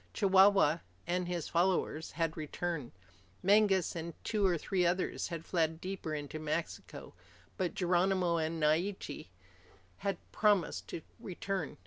Chihuahua 0.15 0.79
and 1.05 1.27
his 1.27 1.47
followers 1.47 2.13
had 2.13 2.35
returned. 2.35 2.91
Mangas 3.43 3.95
and 3.95 4.15
two 4.23 4.43
or 4.47 4.57
three 4.57 4.83
others 4.83 5.27
had 5.27 5.45
fled 5.45 5.79
deeper 5.79 6.15
into 6.15 6.39
Mexico, 6.39 7.13
but 7.55 7.75
Geronimo 7.75 8.37
and 8.37 8.59
Naiche 8.59 9.27
had 9.97 10.17
promised 10.31 10.87
to 10.87 11.03
return. 11.19 11.77